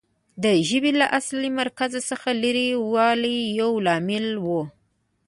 [0.43, 4.47] د ژبې له اصلي مرکز څخه لرې والی یو لامل و